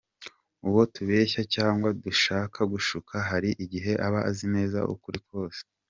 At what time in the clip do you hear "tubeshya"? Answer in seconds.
0.93-1.41